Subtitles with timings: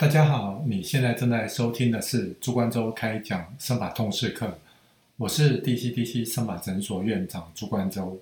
[0.00, 4.50] 大家好，你现在正在收听的是朱关周开讲生法通识课，
[5.18, 8.18] 我是 DCDC 生法诊所院长朱关周。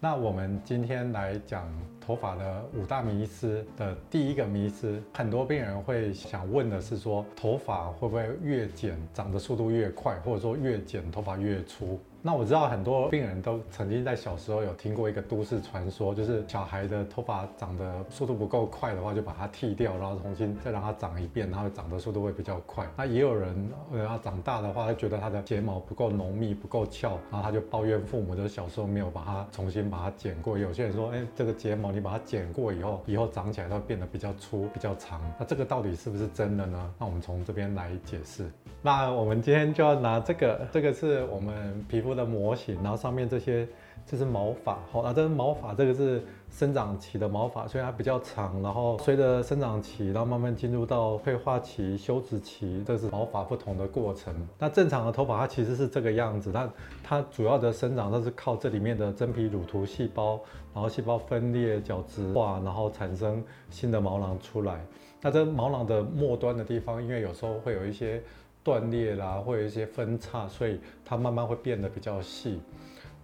[0.00, 1.68] 那我们今天来讲。
[2.06, 11.98] 头发的五大迷思的第一个迷思，很多病人会想问的是说，头发会不会越剪长的速度越快，或者说越剪头发越粗？
[12.26, 22.88] 那我知道很多病人都曾经在小时候有听过一个都市传说，就是小孩的头发长得速度不够快的话，就把它剃掉，然后重新再让它长一遍，然后长的速度会比较快。
[22.96, 30.56] 那也有人，呃，他长大的话，他觉得他的睫毛不够浓密、不够翘，然后他就抱怨父母，就是小时候没有把它重新把它剪过。
[30.56, 35.20] 有些人说，哎，这个睫毛你把它剪过以后，以后长起来它会变得比较粗、比较长。
[35.38, 36.94] 那这个到底是不是真的呢？
[36.98, 38.50] 那我们从这边来解释。
[38.82, 43.66] 那我们今天就要拿这个，这个是我们皮肤的模型，然后上面这些
[44.06, 54.34] 这是毛发，好，那这是毛发，这个是生长期的毛发，所以它比较长，然后随着生长期，然后慢慢进入到退化期、休止期，这是毛发不同的过程。
[54.58, 56.70] 那正常的头发它其实是这个样子，它
[57.02, 60.38] 它主要的生长都是靠这里面的真皮乳突细胞，
[60.74, 64.84] 然后细胞分裂、角质化，然后产生新的毛囊出来。
[65.22, 68.22] 那这毛囊的末端的地方，因为有时候会有一些
[68.62, 72.60] 断裂啦，会有一些分叉，所以它慢慢会变得比较细。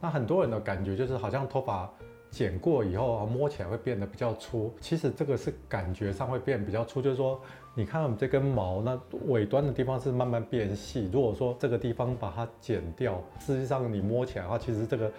[0.00, 1.90] 那很多人的感觉就是好像头发
[2.30, 4.72] 剪过以后啊，摸起来会变得比较粗。
[4.80, 7.40] 其实这个是感觉上会变比较粗，就是说
[7.74, 11.10] 你看我们这根毛，那尾端的地方是慢慢变细。
[11.12, 15.10] 如果说这个地方把它剪掉，实际上你摸起来的话，其实这个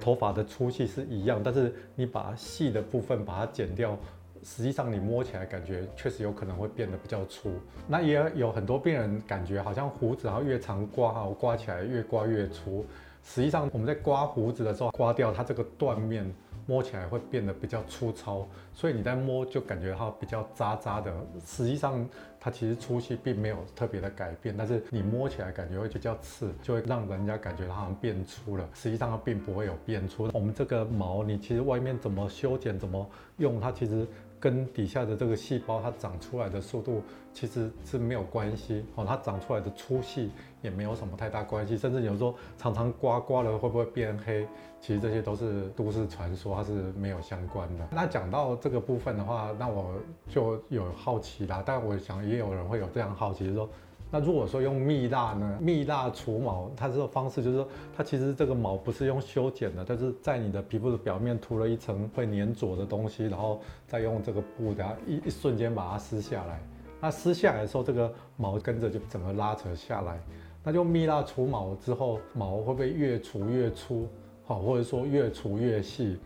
[0.00, 3.96] 头发的粗细是一样，但是你把细的部分把它剪掉。
[4.42, 7.50] 实际上你摸起来感觉确实有可能会变得比较粗，
[7.86, 12.86] 那也有很多病人感觉好像胡子然后越长刮，刮起来越刮越粗。
[13.22, 16.32] 实际上我们在刮胡子的时候，刮掉它这个断面，
[16.66, 21.12] 摸起来会变得比较粗糙，所以你在摸就感觉它比较渣渣的。
[21.44, 22.08] 实际上
[22.40, 28.68] 它其实粗细并没有特别的改变，但是你摸起来感觉会比较刺，就会让人家感觉它好像变粗了。
[28.74, 30.28] 实际上它并不会有变粗。
[30.32, 34.06] 我们这个毛你其实外面怎么修剪怎么用，它其实。
[34.40, 37.02] 跟底下的这个细胞，它长出来的速度
[37.32, 40.30] 其实是没有关系哦，它长出来的粗细
[40.62, 44.48] 也没有什么太大关系，甚至有时候常常刮刮了会不会变黑，
[44.80, 47.86] 其实这些都是都市传说，它是没有相关的。
[47.92, 49.94] 那讲到这个部分的话，那我
[50.26, 53.68] 就有好奇啦，但我想也有人会有这样好奇，就说。
[54.12, 55.58] 那如果说用蜜蜡呢？
[55.60, 66.60] 蜜蜡除毛，它这个方式就是说，它其实这个毛不是用修剪的，但是在你的皮肤的表面涂了一层会粘着的东西，然后再用这个布，然后一一瞬间把它撕下来。
[67.00, 70.20] 那撕下来的时候，这个毛跟着就整个拉扯下来。
[70.64, 74.08] 那就蜜蜡除毛之后，毛会不会越除越粗？
[74.44, 76.18] 好，或者说越除越细？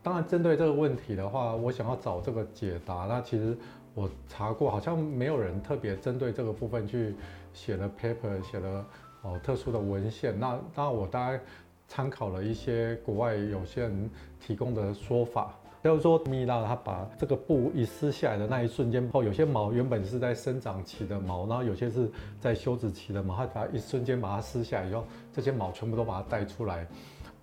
[0.00, 3.06] 当然，针对这个问题的话，我想要找这个解答。
[3.08, 3.58] 那其实。
[3.96, 7.14] 我查过，好像没有人特别针对这个部分去
[7.54, 8.86] 写了 paper，写了
[9.22, 10.38] 哦特殊的文献。
[10.38, 11.40] 那当然，我大概
[11.88, 26.86] 参考了一些国外有些人提供的说法，就是说蜜蜡它把这个布一撕下来的那一瞬间，后有些毛原本是在生长期的毛，然后有些是在休止期的毛，它把一瞬间把它撕下来以后，这些毛全部都把它带出来。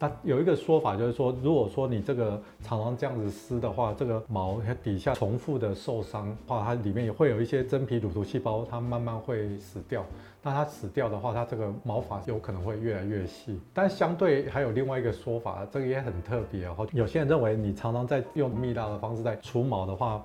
[0.04, 2.32] 它有一个说法就是说，如果说你这个
[2.62, 10.06] 常常这样子撕的话，这个毛它底下重复的受伤话，它里面也会有一些真皮乳头细胞，它慢慢会死掉。
[10.42, 13.58] 那它死掉的话，它这个毛发有可能会越来越细。
[13.74, 16.86] 但相对还有另外一个说法，这个也很特别哦。
[16.92, 20.22] 有些人认为你常常在用蜜蜡的方式在除毛的话。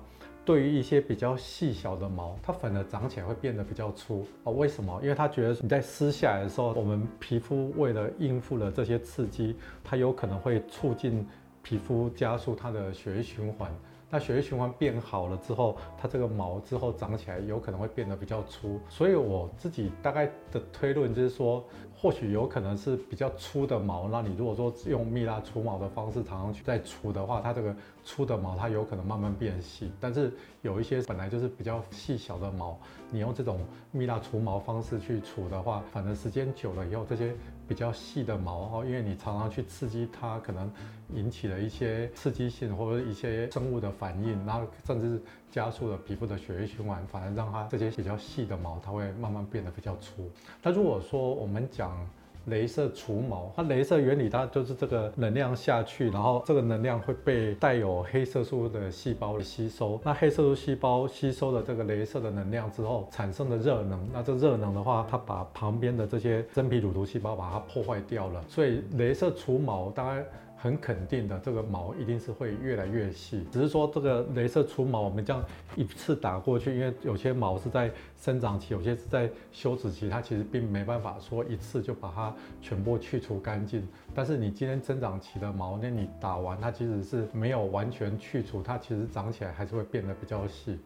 [0.49, 4.53] 对于一些比较细小的毛，它反而长起来会变得比较粗哦。
[4.53, 4.99] 为什么？
[5.03, 11.23] 因为他觉得你在撕下来的时候，我们皮肤为了应付了这些刺激，它有可能会促进
[11.61, 13.71] 皮肤加速它的血液循环。
[14.11, 18.79] 那血液循环变好了之后，它这个毛之后长起来有可能会变得比较粗。
[18.89, 21.63] 所以我自己大概的推论就是说。
[22.01, 29.91] 或许有可能是比较粗的毛，那你如果说用蜜蜡除毛的方式常常去再除的话，它这个粗的毛它有可能慢慢变细。
[29.99, 30.31] 但是
[30.61, 32.77] 有一些本来就是比较细小的毛，
[33.11, 33.59] 你用这种
[33.91, 37.33] 蜜蜡除毛方式去除的话，反正时间久了以后，这些
[37.67, 40.71] 比较细的毛哈，因为你常常去刺激它，可能
[41.13, 50.29] 引起了一些刺激性或者一些生物的反应，然后甚至是加速了皮肤的血液循环，反而让它这些比较细的毛它会慢慢变得比较粗。
[50.61, 52.07] 那如果说我们讲
[52.49, 53.51] 镭射除毛。
[53.55, 59.99] 它镭射原理，它就是这个能量下去，然后这个能量会被带有黑色素的细胞吸收。
[60.03, 68.43] 那黑色素细胞吸收了这个镭射的能量之后，产生的热能，那这热能的话，它把旁边的这些真皮乳头细胞把它破坏掉了。
[68.47, 70.25] 所以镭射除毛，大概。
[70.61, 73.47] 很肯定的，这个毛一定是会越来越细。
[73.49, 75.41] 只是说这个镭射除毛，我们这样
[75.77, 83.87] 一次打过去，因为有些毛是在生长期，有些是在休止期，它其实并没办法说一次就把它全部去除干净。
[84.13, 90.77] 但是你今天增长期的毛，那你打完它其实是没有完全去除，它其实长起来还是会变得比较细。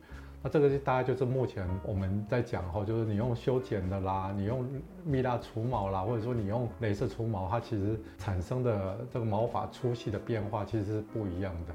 [0.46, 4.68] 那这个大概就是目前我们在讲哈，就是你用修剪的啦，你用
[5.06, 11.74] 蜜蜡除毛啦，或者说你用镭射除毛，它其实产生的这个毛发粗细的变化其实是不一样的。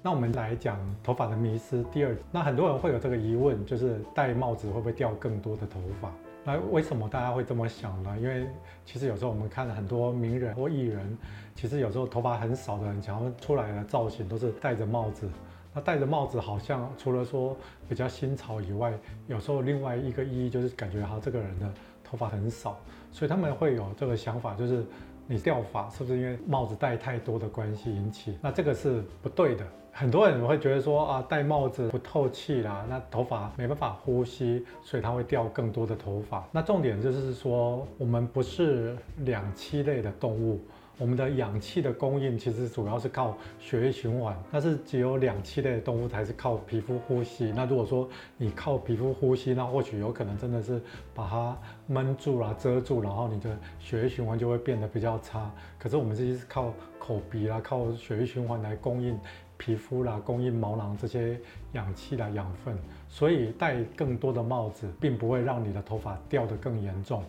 [0.00, 6.12] 那我们来讲头发的迷失第二，那很多人会有这个疑问，就是戴帽子会不会掉更多的头发？
[6.44, 8.16] 那为什么大家会这么想呢？
[8.20, 8.46] 因为
[8.84, 11.16] 其实有时候我们看了很多名人或艺人，
[11.54, 15.28] 其实有时候头发很少的人，想要出来的造型都是戴着帽子。
[15.72, 17.56] 那戴着帽子好像除了说
[17.88, 18.92] 比较新潮以外，
[19.28, 21.72] 有时候另外一个意义就是感觉他这个人的
[22.02, 22.80] 头发很少，
[23.12, 24.84] 所以他们会有这个想法，就是
[25.30, 28.36] 你掉发是不是因为帽子戴太多的关系引起？
[28.42, 29.64] 那这个是不对的。
[29.92, 36.44] 很多人会觉得说啊，戴帽子不透气啦，那头发没办法呼吸，所以它会掉更多的头发。
[36.50, 40.60] 那重点就是说，我们不是两栖类的动物，
[41.00, 47.50] 我们的氧气的供应其实主要是靠血液循环，但是只有两栖类的动物才是靠皮肤呼吸。
[47.56, 48.06] 那如果说
[48.36, 50.78] 你靠皮肤呼吸，那或许有可能真的是
[51.14, 51.56] 把它
[51.86, 55.50] 闷住了、遮住，然后你的血液循环就会变得比较差。
[55.78, 59.18] 可是我们这些是靠口鼻啦，靠血液循环来供应。
[59.56, 61.38] 皮肤啦，供应毛囊这些
[61.72, 62.74] 氧气啦、养分，
[63.10, 67.22] 所以戴更多的帽子，并不会让你的头发掉得更严重。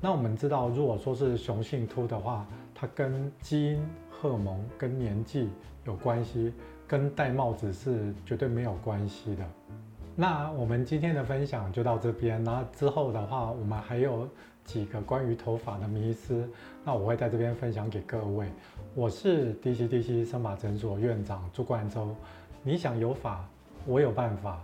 [0.00, 5.48] 那我们知道，如果说是雄性秃的话，它跟基因、荷尔蒙跟年纪
[5.84, 6.52] 有关系，
[6.86, 9.44] 跟戴帽子是绝对没有关系的。
[10.14, 14.28] 那我们今天的分享就到这边，那之后的话，我们还有
[14.64, 16.48] 几个关于头发的迷思，
[16.84, 18.46] 那我会在这边分享给各位。
[18.94, 22.14] 我是 D C D C 生发诊所院长朱冠洲，
[22.62, 23.44] 你想有法，
[23.84, 24.62] 我有办法。